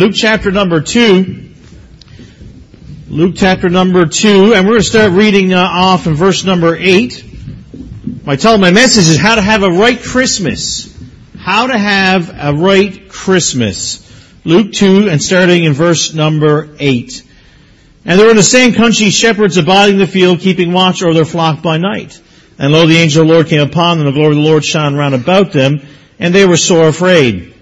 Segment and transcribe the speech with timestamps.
[0.00, 1.50] Luke chapter number 2.
[3.10, 6.74] Luke chapter number 2, and we're going to start reading uh, off in verse number
[6.74, 7.22] 8.
[8.24, 10.98] My title my message is How to Have a Right Christmas.
[11.36, 14.10] How to Have a Right Christmas.
[14.46, 17.22] Luke 2, and starting in verse number 8.
[18.06, 21.12] And there were in the same country shepherds abiding in the field, keeping watch over
[21.12, 22.18] their flock by night.
[22.58, 24.48] And lo, the angel of the Lord came upon them, and the glory of the
[24.48, 25.82] Lord shone round about them,
[26.18, 27.52] and they were sore afraid.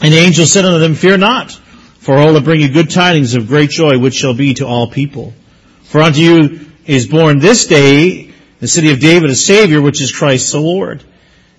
[0.00, 1.60] And the angel said unto them, Fear not,
[2.04, 4.86] for all that bring you good tidings of great joy, which shall be to all
[4.86, 5.32] people.
[5.84, 8.30] For unto you is born this day
[8.60, 11.02] the city of David a Savior, which is Christ the Lord.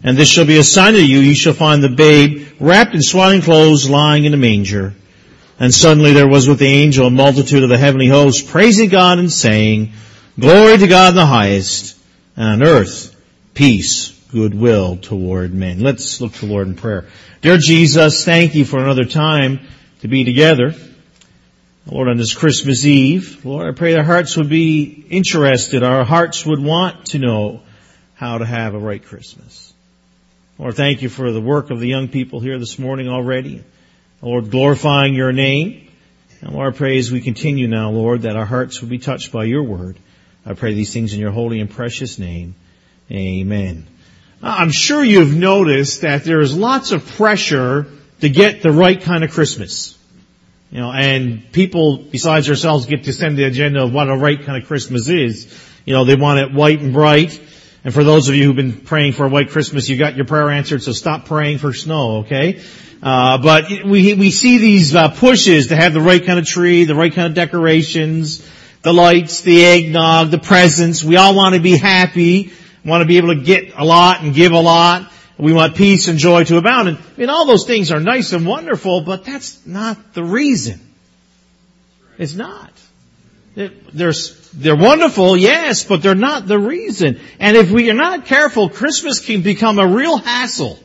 [0.04, 3.02] And this shall be a sign to you, you shall find the babe wrapped in
[3.02, 4.94] swaddling clothes lying in a manger.
[5.60, 9.18] And suddenly there was with the angel a multitude of the heavenly hosts praising God
[9.18, 9.94] and saying,
[10.40, 11.98] Glory to God in the highest,
[12.38, 13.20] and on earth
[13.56, 15.80] peace, goodwill toward men.
[15.80, 17.06] Let's look to the Lord in prayer.
[17.42, 19.62] Dear Jesus, thank you for another time
[20.02, 20.74] to be together.
[21.90, 26.46] Lord, on this Christmas Eve, Lord, I pray our hearts would be interested, our hearts
[26.46, 27.62] would want to know
[28.16, 29.74] how to have a right Christmas.
[30.58, 33.64] Lord, thank you for the work of the young people here this morning already.
[34.22, 35.92] Lord, glorifying your name.
[36.42, 39.32] And Lord, I pray as we continue now, Lord, that our hearts would be touched
[39.32, 39.98] by your word.
[40.46, 42.56] I pray these things in your holy and precious name.
[43.12, 43.86] Amen.
[44.42, 47.88] I'm sure you've noticed that there is lots of pressure
[48.22, 49.98] to get the right kind of Christmas.
[50.72, 54.42] You know, and people besides ourselves get to send the agenda of what a right
[54.42, 55.48] kind of Christmas is.
[55.86, 57.40] You know, they want it white and bright.
[57.84, 60.26] And for those of you who've been praying for a white Christmas, you got your
[60.26, 62.62] prayer answered, so stop praying for snow, okay?
[63.02, 66.86] Uh, but we, we see these uh, pushes to have the right kind of tree,
[66.86, 68.44] the right kind of decorations,
[68.82, 71.04] the lights, the eggnog, the presents.
[71.04, 72.52] We all want to be happy,
[72.84, 75.12] want to be able to get a lot and give a lot.
[75.38, 76.88] We want peace and joy to abound.
[76.88, 80.80] And I mean, all those things are nice and wonderful, but that's not the reason.
[82.18, 82.72] It's not.
[83.56, 84.14] They're,
[84.54, 87.20] they're wonderful, yes, but they're not the reason.
[87.40, 90.80] And if we are not careful, Christmas can become a real hassle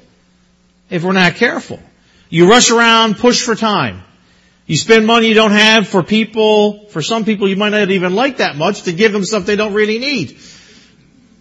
[0.89, 1.81] if we're not careful.
[2.29, 4.03] You rush around, push for time.
[4.67, 8.15] You spend money you don't have for people, for some people you might not even
[8.15, 10.39] like that much to give them stuff they don't really need.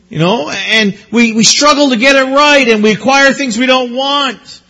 [0.10, 3.68] You know, and we, we struggle to get it right and we acquire things we
[3.68, 4.62] don't want.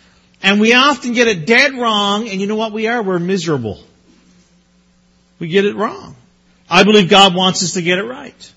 [0.44, 3.01] And we often get it dead wrong and you know what we are?
[3.01, 3.79] We're miserable.
[5.39, 6.16] We get it wrong.
[6.69, 8.53] I believe God wants us to get it right.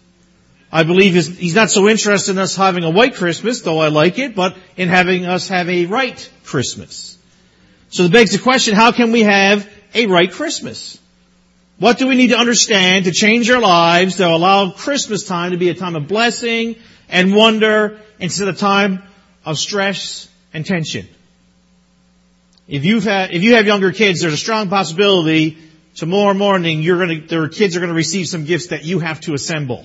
[0.73, 3.89] I believe He's he's not so interested in us having a white Christmas, though I
[3.89, 7.19] like it, but in having us have a right Christmas.
[7.91, 10.99] So it begs the question, how can we have a right Christmas?
[11.83, 15.57] What do we need to understand to change our lives to allow Christmas time to
[15.57, 16.77] be a time of blessing
[17.09, 19.03] and wonder instead of a time
[19.45, 21.09] of stress and tension?
[22.69, 25.59] If you've had, if you have younger kids, there's a strong possibility
[25.97, 29.35] tomorrow morning you're gonna, their kids are gonna receive some gifts that you have to
[29.35, 29.85] assemble.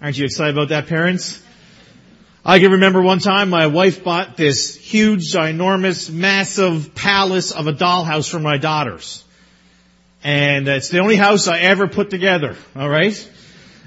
[0.00, 1.40] Aren't you excited about that, parents?
[2.44, 7.72] I can remember one time my wife bought this huge, enormous, massive palace of a
[7.72, 9.22] dollhouse for my daughters.
[10.24, 13.28] And uh, it's the only house I ever put together, alright?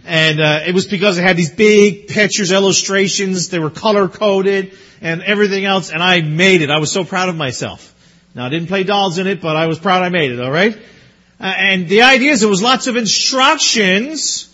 [0.05, 4.77] And uh, it was because it had these big pictures, illustrations, they were color coded,
[5.01, 6.69] and everything else, and I made it.
[6.69, 7.93] I was so proud of myself.
[8.35, 10.77] Now I didn't play dolls in it, but I was proud I made it, alright?
[11.39, 14.53] Uh, and the idea is there was lots of instructions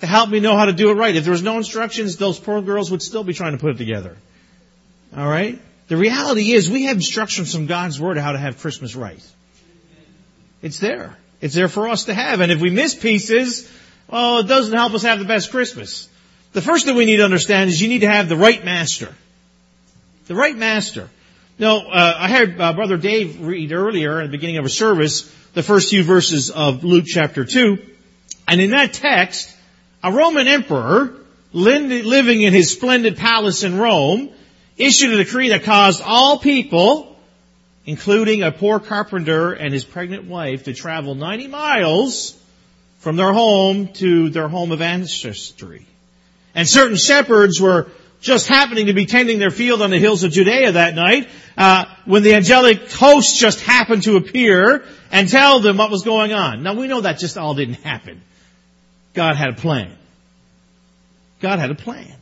[0.00, 1.14] to help me know how to do it right.
[1.14, 3.78] If there was no instructions, those poor girls would still be trying to put it
[3.78, 4.16] together.
[5.16, 5.60] Alright?
[5.86, 9.22] The reality is we have instructions from God's Word how to have Christmas right.
[10.62, 11.16] It's there.
[11.40, 12.40] It's there for us to have.
[12.40, 13.70] And if we miss pieces,
[14.08, 16.08] well, it doesn't help us have the best Christmas.
[16.52, 19.12] The first thing we need to understand is you need to have the right master.
[20.28, 21.08] The right master.
[21.58, 25.22] Now, uh, I heard uh, Brother Dave read earlier at the beginning of a service
[25.54, 27.78] the first few verses of Luke chapter 2.
[28.48, 29.54] And in that text,
[30.02, 31.14] a Roman emperor
[31.52, 34.30] living in his splendid palace in Rome
[34.76, 37.11] issued a decree that caused all people
[37.86, 42.38] including a poor carpenter and his pregnant wife, to travel 90 miles
[43.00, 45.86] from their home to their home of ancestry.
[46.54, 47.88] And certain shepherds were
[48.20, 51.86] just happening to be tending their field on the hills of Judea that night, uh,
[52.04, 56.62] when the angelic host just happened to appear and tell them what was going on.
[56.62, 58.22] Now we know that just all didn't happen.
[59.14, 59.96] God had a plan.
[61.40, 62.16] God had a plan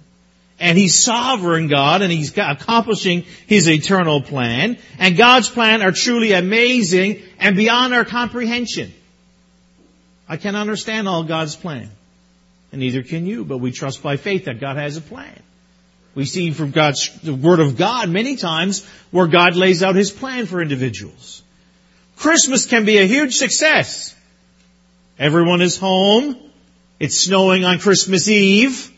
[0.60, 4.78] and He's sovereign God and He's accomplishing His eternal plan.
[4.98, 8.92] And God's plan are truly amazing and beyond our comprehension.
[10.28, 11.88] I can't understand all God's plan.
[12.70, 15.42] And neither can you, but we trust by faith that God has a plan.
[16.14, 20.10] We see from God's, the Word of God many times where God lays out His
[20.10, 21.42] plan for individuals.
[22.16, 24.14] Christmas can be a huge success.
[25.18, 26.36] Everyone is home.
[26.98, 28.92] It's snowing on Christmas Eve.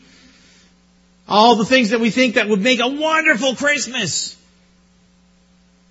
[1.27, 4.37] All the things that we think that would make a wonderful Christmas.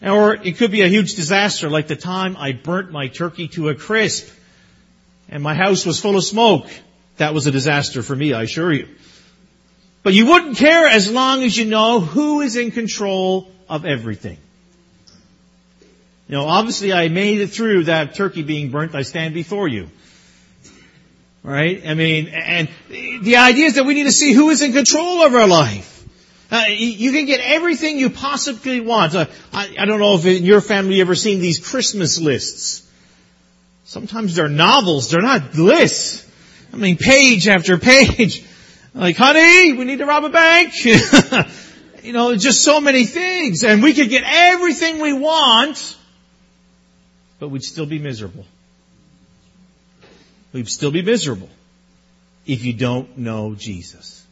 [0.02, 3.68] Or it could be a huge disaster like the time I burnt my turkey to
[3.68, 4.28] a crisp
[5.28, 6.68] and my house was full of smoke.
[7.16, 8.88] That was a disaster for me, I assure you.
[10.02, 14.38] But you wouldn't care as long as you know who is in control of everything.
[16.28, 18.94] You know, obviously I made it through that turkey being burnt.
[18.94, 19.88] I stand before you.
[21.42, 21.82] Right?
[21.86, 25.22] I mean, and the idea is that we need to see who is in control
[25.22, 25.88] of our life.
[26.52, 29.14] Uh, you can get everything you possibly want.
[29.14, 32.86] Uh, I, I, don't know if in your family you ever seen these Christmas lists.
[33.84, 36.30] Sometimes they're novels, they're not lists.
[36.72, 38.44] I mean, page after page.
[38.94, 40.84] Like, honey, we need to rob a bank.
[42.02, 43.64] you know, just so many things.
[43.64, 45.96] And we could get everything we want,
[47.38, 48.44] but we'd still be miserable.
[50.52, 51.48] We'd still be miserable
[52.46, 54.24] if you don't know Jesus.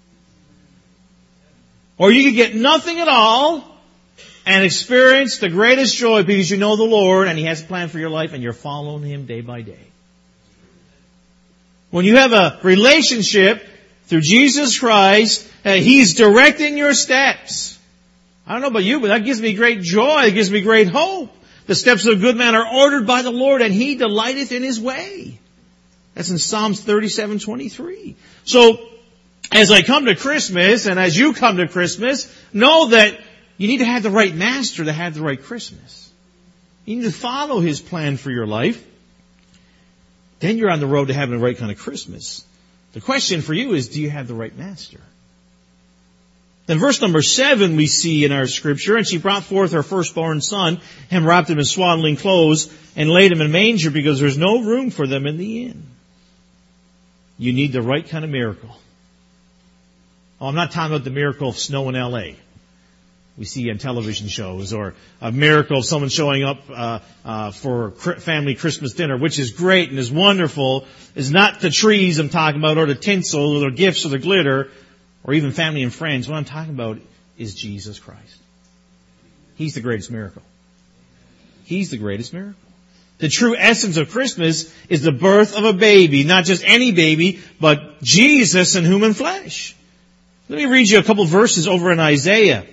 [1.96, 3.64] Or you could get nothing at all
[4.46, 7.88] and experience the greatest joy because you know the Lord and He has a plan
[7.88, 9.86] for your life and you're following Him day by day.
[11.90, 13.66] When you have a relationship
[14.04, 17.78] through Jesus Christ, uh, He's directing your steps.
[18.46, 20.24] I don't know about you, but that gives me great joy.
[20.24, 21.30] It gives me great hope.
[21.66, 24.62] The steps of a good man are ordered by the Lord and He delighteth in
[24.62, 25.38] His way.
[26.20, 28.14] That's in Psalms 37, 23.
[28.44, 28.78] So,
[29.50, 33.18] as I come to Christmas and as you come to Christmas, know that
[33.56, 36.12] you need to have the right master to have the right Christmas.
[36.84, 38.86] You need to follow his plan for your life.
[40.40, 42.44] Then you're on the road to having the right kind of Christmas.
[42.92, 45.00] The question for you is, do you have the right master?
[46.66, 50.42] Then verse number seven we see in our scripture, and she brought forth her firstborn
[50.42, 54.36] son, and wrapped him in swaddling clothes, and laid him in a manger because there's
[54.36, 55.86] no room for them in the inn.
[57.40, 58.68] You need the right kind of miracle.
[60.42, 62.34] Oh, I'm not talking about the miracle of snow in LA.
[63.38, 64.92] We see on television shows, or
[65.22, 69.88] a miracle of someone showing up uh, uh, for family Christmas dinner, which is great
[69.88, 70.84] and is wonderful.
[71.14, 74.18] Is not the trees I'm talking about, or the tinsel, or the gifts, or the
[74.18, 74.68] glitter,
[75.24, 76.28] or even family and friends.
[76.28, 76.98] What I'm talking about
[77.38, 78.36] is Jesus Christ.
[79.56, 80.42] He's the greatest miracle.
[81.64, 82.69] He's the greatest miracle.
[83.20, 87.40] The true essence of Christmas is the birth of a baby, not just any baby,
[87.60, 89.76] but Jesus in human flesh.
[90.48, 92.64] Let me read you a couple verses over in Isaiah.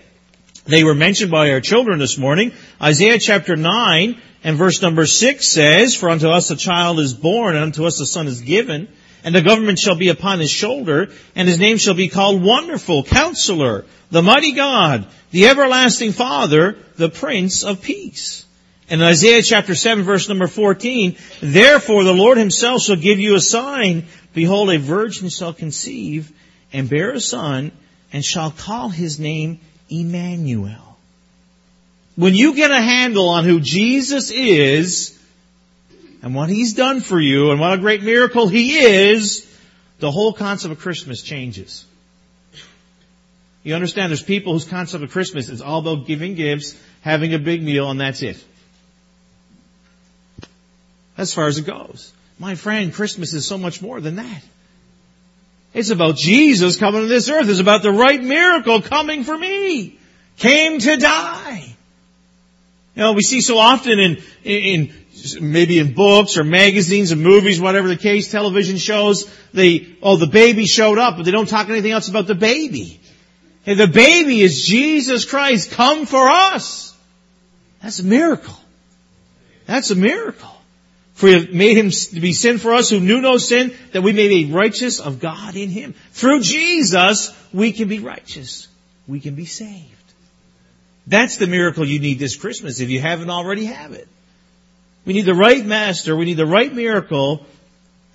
[0.66, 2.54] They were mentioned by our children this morning.
[2.82, 7.56] Isaiah chapter 9 and verse number 6 says, For unto us a child is born,
[7.56, 8.88] and unto us a son is given,
[9.26, 13.04] and the government shall be upon his shoulder, and his name shall be called Wonderful,
[13.04, 18.46] Counselor, the Mighty God, the Everlasting Father, the Prince of Peace.
[18.90, 23.42] In Isaiah chapter 7 verse number 14, Therefore the Lord himself shall give you a
[23.42, 26.32] sign, Behold, a virgin shall conceive,
[26.72, 27.72] and bear a son
[28.14, 30.98] and shall call his name Emmanuel.
[32.16, 35.18] When you get a handle on who Jesus is
[36.22, 39.46] and what he's done for you and what a great miracle he is,
[40.00, 41.86] the whole concept of Christmas changes.
[43.64, 47.40] You understand there's people whose concept of Christmas is all about giving gifts, having a
[47.40, 48.44] big meal, and that's it.
[51.18, 52.14] As far as it goes.
[52.40, 54.44] My friend, Christmas is so much more than that.
[55.74, 57.50] It's about Jesus coming to this earth.
[57.50, 59.98] It's about the right miracle coming for me.
[60.38, 61.76] Came to die.
[62.96, 64.94] You know, we see so often in, in,
[65.40, 70.28] maybe in books or magazines or movies, whatever the case, television shows, the, oh, the
[70.28, 73.00] baby showed up, but they don't talk anything else about the baby.
[73.64, 76.96] Hey, the baby is Jesus Christ come for us.
[77.82, 78.58] That's a miracle.
[79.66, 80.57] That's a miracle.
[81.18, 84.14] For he made him to be sin for us who knew no sin, that we
[84.14, 85.96] may be righteous of God in him.
[86.12, 88.68] Through Jesus, we can be righteous.
[89.08, 89.96] We can be saved.
[91.08, 92.82] That's the miracle you need this Christmas.
[92.82, 94.08] If you haven't already, have it.
[95.06, 97.48] We need the right master, we need the right miracle,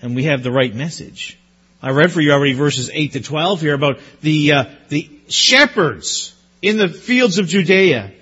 [0.00, 1.36] and we have the right message.
[1.82, 6.36] I read for you already verses 8 to 12 here about the, uh, the shepherds
[6.60, 8.12] in the fields of Judea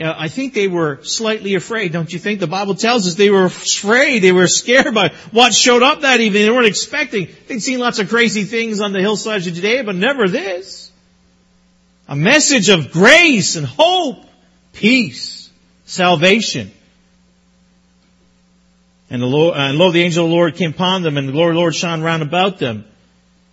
[0.00, 2.40] uh, I think they were slightly afraid, don't you think?
[2.40, 6.20] The Bible tells us they were afraid, they were scared by what showed up that
[6.20, 6.42] evening.
[6.42, 7.28] They weren't expecting.
[7.46, 10.90] They'd seen lots of crazy things on the hillsides of Judea, but never this.
[12.08, 14.24] A message of grace and hope,
[14.72, 15.50] peace,
[15.84, 16.70] salvation.
[19.10, 21.32] And, the Lord, and lo, the angel of the Lord came upon them, and the
[21.32, 22.84] Lord, Lord shone round about them.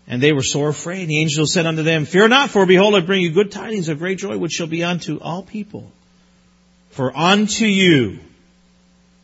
[0.07, 1.07] And they were sore afraid.
[1.07, 3.99] The angel said unto them, Fear not, for behold, I bring you good tidings of
[3.99, 5.91] great joy, which shall be unto all people.
[6.91, 8.19] For unto you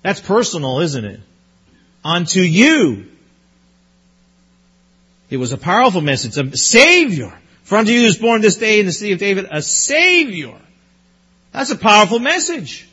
[0.04, 1.22] That's personal, isn't it?
[2.04, 3.08] Unto you.
[5.30, 7.34] It was a powerful message, a savior.
[7.64, 10.56] For unto you is born this day in the city of David a savior.
[11.54, 12.88] That's a powerful message.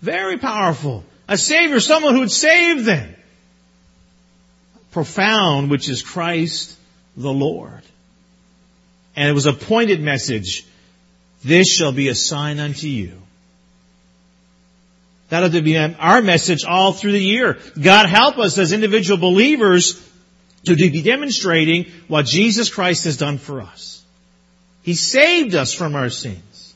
[0.00, 1.04] Very powerful.
[1.26, 3.14] A savior, someone who would save them.
[4.92, 6.76] Profound, which is Christ
[7.16, 7.82] the Lord.
[9.16, 10.64] And it was a pointed message.
[11.44, 13.12] This shall be a sign unto you.
[15.28, 17.58] That'll be our message all through the year.
[17.80, 20.02] God help us as individual believers
[20.64, 24.02] to be demonstrating what Jesus Christ has done for us.
[24.82, 26.74] He saved us from our sins.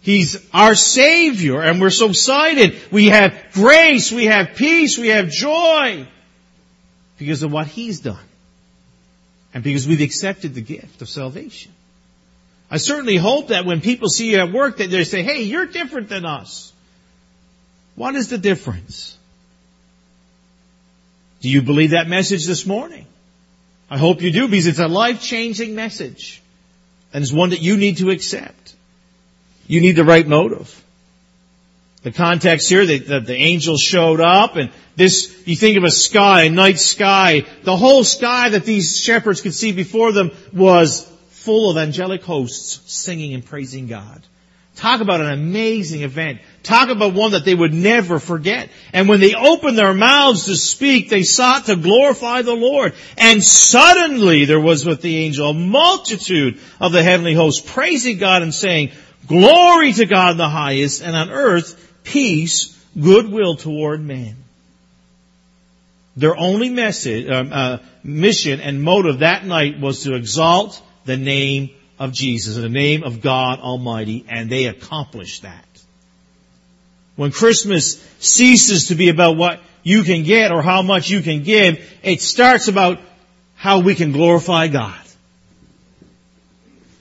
[0.00, 2.76] He's our Savior and we're so excited.
[2.90, 6.06] We have grace, we have peace, we have joy
[7.18, 8.18] because of what He's done.
[9.54, 11.72] And because we've accepted the gift of salvation.
[12.70, 15.66] I certainly hope that when people see you at work that they say, hey, you're
[15.66, 16.72] different than us.
[17.94, 19.16] What is the difference?
[21.40, 23.06] Do you believe that message this morning?
[23.90, 26.42] I hope you do because it's a life-changing message.
[27.12, 28.74] And it's one that you need to accept.
[29.66, 30.84] You need the right motive.
[32.02, 35.90] The context here that, that the angels showed up and this, you think of a
[35.90, 41.10] sky, a night sky, the whole sky that these shepherds could see before them was
[41.44, 44.22] full of angelic hosts singing and praising God.
[44.76, 46.40] Talk about an amazing event.
[46.62, 48.70] Talk about one that they would never forget.
[48.92, 52.94] And when they opened their mouths to speak, they sought to glorify the Lord.
[53.16, 58.42] And suddenly there was with the angel a multitude of the heavenly hosts praising God
[58.42, 58.92] and saying,
[59.26, 64.36] Glory to God in the highest, and on earth peace, goodwill toward men.
[66.16, 71.70] Their only message, um, uh, mission and motive that night was to exalt the name
[71.98, 75.64] of Jesus, the name of God Almighty, and they accomplished that.
[77.16, 81.42] When Christmas ceases to be about what you can get or how much you can
[81.42, 83.00] give, it starts about
[83.56, 85.00] how we can glorify God.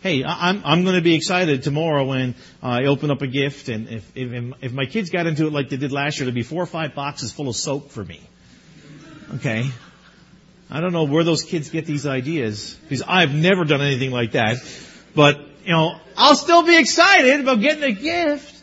[0.02, 2.34] Hey, I'm, I'm going to be excited tomorrow when
[2.64, 5.54] uh, I open up a gift and if, if, if my kids got into it
[5.54, 8.06] like they did last year, there'd be four or five boxes full of soap for
[8.06, 8.22] me.
[9.36, 9.70] Okay?
[10.69, 14.33] I don't know where those kids get these ideas because I've never done anything like
[14.33, 14.57] that.
[15.15, 18.62] But, you know, I'll still be excited about getting a gift.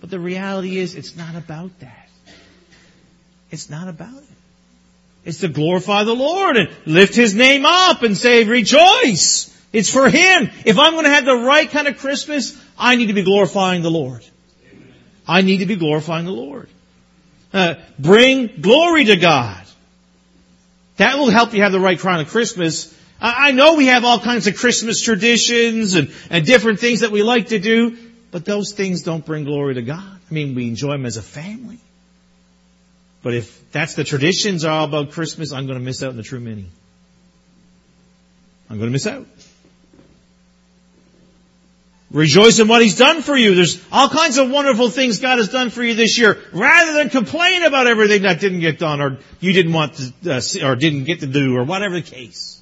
[0.00, 2.08] But the reality is it's not about that.
[3.50, 4.28] It's not about it.
[5.24, 9.52] It's to glorify the Lord and lift His name up and say, rejoice.
[9.72, 10.50] It's for Him.
[10.64, 13.82] If I'm going to have the right kind of Christmas, I need to be glorifying
[13.82, 14.24] the Lord.
[15.26, 16.68] I need to be glorifying the Lord.
[17.52, 19.65] Uh, bring glory to God.
[20.96, 22.94] That will help you have the right kind of Christmas.
[23.20, 27.22] I know we have all kinds of Christmas traditions and, and different things that we
[27.22, 27.96] like to do,
[28.30, 30.04] but those things don't bring glory to God.
[30.30, 31.78] I mean, we enjoy them as a family.
[33.22, 36.16] But if that's the traditions are all about Christmas, I'm going to miss out on
[36.16, 36.70] the true meaning.
[38.68, 39.26] I'm going to miss out.
[42.16, 43.54] Rejoice in what He's done for you.
[43.54, 46.38] There's all kinds of wonderful things God has done for you this year.
[46.50, 50.66] Rather than complain about everything that didn't get done or you didn't want to, uh,
[50.66, 52.58] or didn't get to do or whatever the case.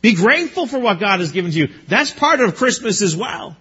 [0.00, 1.68] Be grateful for what God has given to you.
[1.86, 3.56] That's part of Christmas as well.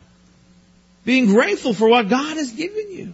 [1.05, 3.13] Being grateful for what God has given you.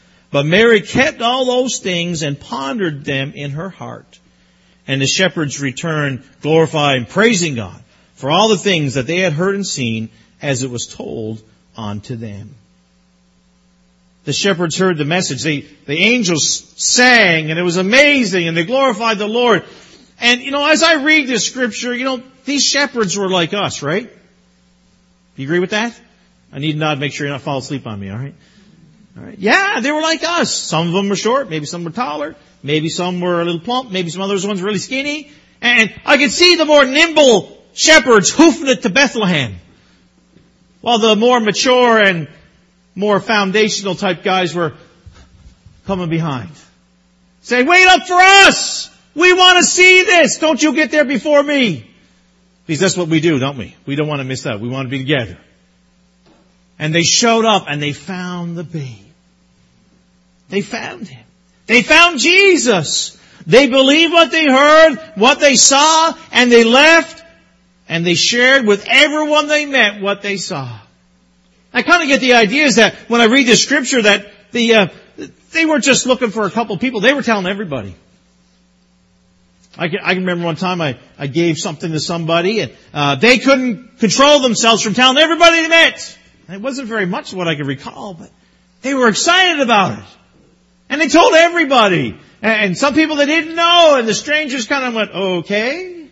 [0.31, 4.19] But Mary kept all those things and pondered them in her heart.
[4.87, 7.81] And the shepherds returned glorifying, and praising God
[8.15, 10.09] for all the things that they had heard and seen
[10.41, 11.41] as it was told
[11.77, 12.55] unto them.
[14.23, 15.43] The shepherds heard the message.
[15.43, 19.63] The, the angels sang and it was amazing and they glorified the Lord.
[20.19, 23.81] And you know, as I read this scripture, you know, these shepherds were like us,
[23.81, 24.11] right?
[25.35, 25.99] You agree with that?
[26.53, 28.35] I need nod, make sure you're not fall asleep on me, alright?
[29.37, 30.53] Yeah, they were like us.
[30.53, 33.91] Some of them were short, maybe some were taller, maybe some were a little plump,
[33.91, 35.31] maybe some others ones really skinny.
[35.61, 39.55] And I could see the more nimble shepherds hoofing it to Bethlehem.
[40.81, 42.27] While the more mature and
[42.95, 44.73] more foundational type guys were
[45.85, 46.49] coming behind.
[47.41, 48.89] Saying, wait up for us!
[49.15, 50.37] We want to see this!
[50.37, 51.87] Don't you get there before me!
[52.65, 53.75] Because that's what we do, don't we?
[53.85, 54.59] We don't want to miss out.
[54.61, 55.37] We want to be together.
[56.81, 59.05] And they showed up and they found the babe.
[60.49, 61.23] They found him.
[61.67, 63.17] They found Jesus.
[63.45, 67.23] They believed what they heard, what they saw, and they left,
[67.87, 70.79] and they shared with everyone they met what they saw.
[71.71, 74.73] I kind of get the idea is that when I read the scripture that the,
[74.73, 74.87] uh,
[75.53, 77.95] they weren't just looking for a couple people, they were telling everybody.
[79.77, 83.15] I can, I can remember one time I, I gave something to somebody and uh,
[83.15, 86.17] they couldn't control themselves from telling everybody they met.
[86.53, 88.29] It wasn't very much what I could recall, but
[88.81, 90.05] they were excited about it.
[90.89, 92.19] And they told everybody.
[92.41, 96.07] And some people they didn't know, and the strangers kind of went, okay,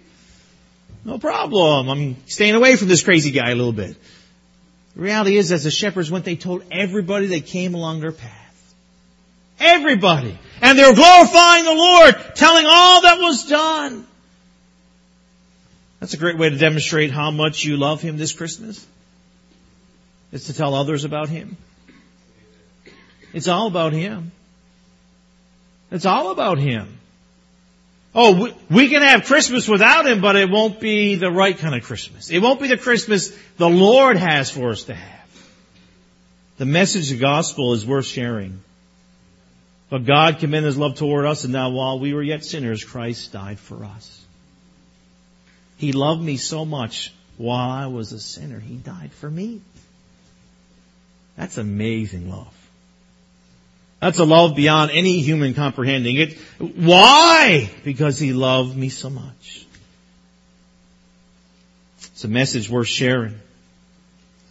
[1.03, 1.89] no problem.
[1.89, 3.95] I'm staying away from this crazy guy a little bit.
[4.95, 8.75] The reality is, as the shepherds went, they told everybody that came along their path.
[9.59, 10.37] Everybody.
[10.61, 14.05] And they were glorifying the Lord, telling all that was done.
[15.99, 18.85] That's a great way to demonstrate how much you love Him this Christmas.
[20.31, 21.57] Is to tell others about Him.
[23.33, 24.31] It's all about Him.
[25.91, 26.97] It's all about Him.
[28.13, 31.75] Oh, we, we, can have Christmas without Him, but it won't be the right kind
[31.75, 32.29] of Christmas.
[32.29, 35.19] It won't be the Christmas the Lord has for us to have.
[36.57, 38.61] The message of the gospel is worth sharing.
[39.89, 43.31] But God commended His love toward us, and now while we were yet sinners, Christ
[43.31, 44.25] died for us.
[45.77, 48.59] He loved me so much while I was a sinner.
[48.59, 49.61] He died for me.
[51.39, 52.53] That's amazing love.
[54.01, 56.17] That's a love beyond any human comprehending.
[56.17, 57.71] It, why?
[57.85, 59.65] Because he loved me so much.
[61.99, 63.39] It's a message worth sharing.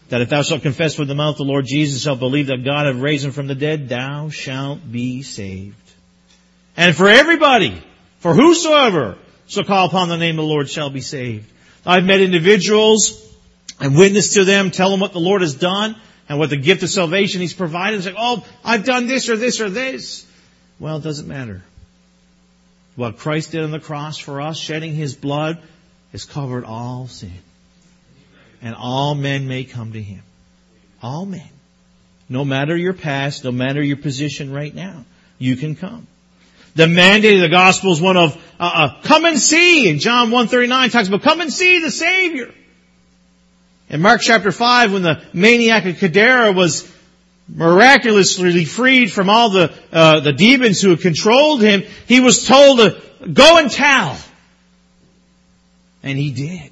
[0.09, 2.87] That if thou shalt confess with the mouth the Lord Jesus, shalt believe that God
[2.87, 5.77] hath raised him from the dead, thou shalt be saved.
[6.75, 7.83] And for everybody,
[8.21, 11.53] for whosoever shall call upon the name of the Lord shall be saved.
[11.85, 13.23] I've met individuals
[13.79, 15.95] and witnessed to them, tell them what the Lord has done,
[16.29, 17.97] and what the gift of salvation He's provided.
[17.99, 20.27] It's like, oh, I've done this or this or this.
[20.79, 21.63] Well, it doesn't matter.
[22.97, 25.59] What Christ did on the cross for us, shedding His blood,
[26.13, 27.33] has covered all sin.
[28.61, 30.23] And all men may come to Him.
[31.03, 31.49] All men.
[32.29, 35.05] No matter your past, no matter your position right now,
[35.39, 36.07] you can come.
[36.75, 39.91] The mandate of the gospel is one of, uh, uh, come and see.
[39.91, 42.53] And John 139 talks about come and see the Savior.
[43.91, 46.91] In Mark chapter 5, when the maniac of Gadara was
[47.49, 52.79] miraculously freed from all the, uh, the demons who had controlled him, he was told
[52.79, 53.01] to
[53.33, 54.19] go and tell.
[56.03, 56.71] And he did.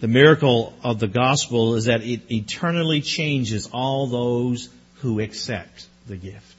[0.00, 6.16] The miracle of the gospel is that it eternally changes all those who accept the
[6.16, 6.54] gift.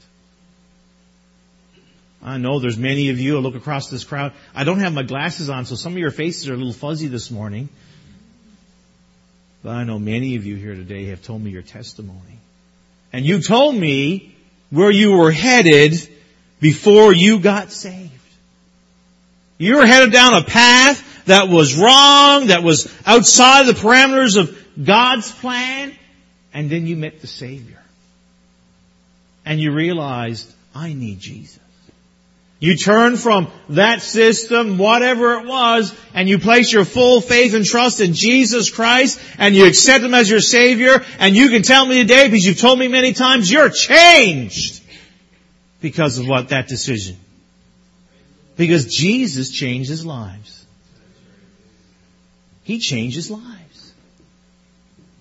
[2.22, 3.36] I know there's many of you.
[3.36, 4.32] I look across this crowd.
[4.54, 7.06] I don't have my glasses on, so some of your faces are a little fuzzy
[7.06, 7.68] this morning.
[9.66, 12.38] But I know many of you here today have told me your testimony.
[13.12, 14.32] And you told me
[14.70, 15.94] where you were headed
[16.60, 18.12] before you got saved.
[19.58, 24.56] You were headed down a path that was wrong, that was outside the parameters of
[24.80, 25.92] God's plan,
[26.54, 27.82] and then you met the Savior.
[29.44, 31.58] And you realized, I need Jesus.
[32.58, 37.66] You turn from that system, whatever it was, and you place your full faith and
[37.66, 41.84] trust in Jesus Christ, and you accept Him as your Savior, and you can tell
[41.84, 44.82] me today, because you've told me many times, you're changed
[45.82, 47.18] because of what that decision.
[48.56, 50.64] Because Jesus changes lives.
[52.64, 53.92] He changes lives.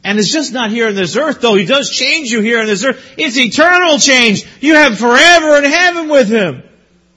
[0.06, 2.67] And it's just not here on this earth, though He does change you here on
[2.67, 3.04] this earth.
[3.17, 4.45] It's eternal change.
[4.62, 6.63] You have forever in heaven with Him.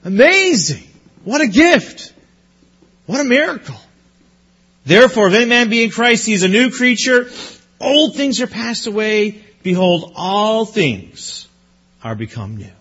[0.03, 0.83] Amazing.
[1.23, 2.13] What a gift.
[3.05, 3.75] What a miracle.
[4.85, 7.29] Therefore, if any man be in Christ, he is a new creature.
[7.79, 9.43] Old things are passed away.
[9.61, 11.47] Behold, all things
[12.03, 12.71] are become new.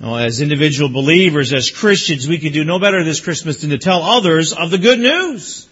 [0.00, 3.78] Now, as individual believers, as Christians, we can do no better this Christmas than to
[3.78, 5.66] tell others of the good news.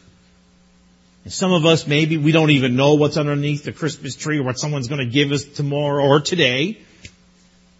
[1.24, 4.44] And some of us, maybe we don't even know what's underneath the Christmas tree or
[4.44, 6.78] what someone's going to give us tomorrow or today.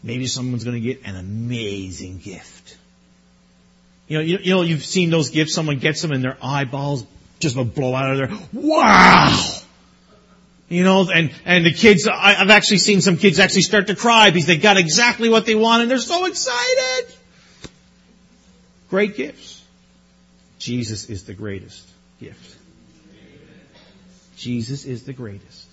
[0.03, 2.77] Maybe someone's going to get an amazing gift.
[4.09, 5.55] You know, you, you know, you've seen those gifts.
[5.55, 7.07] Someone gets them and their eyeballs
[7.39, 8.39] just blow out of there.
[8.53, 9.59] Wow!
[10.69, 13.95] You know, and, and the kids, I, I've actually seen some kids actually start to
[13.95, 17.15] cry because they got exactly what they want and they're so excited.
[18.89, 19.63] Great gifts.
[20.59, 21.89] Jesus is the greatest
[22.21, 22.57] gift.
[24.37, 25.69] Jesus is the greatest.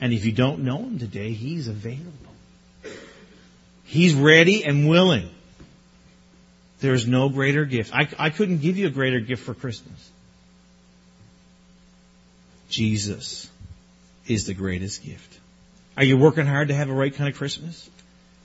[0.00, 2.12] And if you don't know Him today, He's available.
[3.84, 5.28] He's ready and willing.
[6.80, 7.94] There's no greater gift.
[7.94, 10.10] I, I couldn't give you a greater gift for Christmas.
[12.70, 13.50] Jesus
[14.26, 15.38] is the greatest gift.
[15.96, 17.90] Are you working hard to have a right kind of Christmas?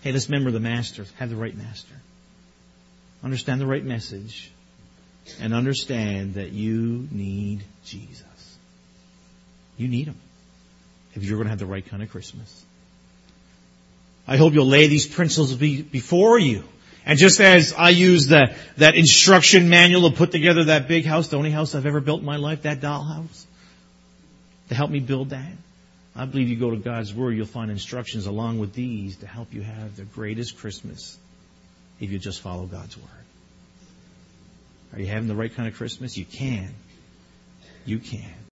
[0.02, 1.06] Hey, let's remember the Master.
[1.18, 1.94] Have the right Master.
[3.24, 4.52] Understand the right message.
[5.40, 8.58] And understand that you need Jesus.
[9.78, 10.20] You need Him.
[11.16, 12.64] If you're going to have the right kind of Christmas.
[14.28, 16.64] I hope you'll lay these principles before you.
[17.06, 21.28] And just as I use the, that instruction manual to put together that big house,
[21.28, 23.46] the only house I've ever built in my life, that dollhouse,
[24.70, 25.52] to help me build that,
[26.16, 29.54] I believe you go to God's Word, you'll find instructions along with these to help
[29.54, 31.18] you have the greatest Christmas
[32.00, 33.10] if you just follow God's Word.
[34.94, 36.18] Are you having the right kind of Christmas?
[36.18, 36.74] You can.
[37.86, 38.34] You can.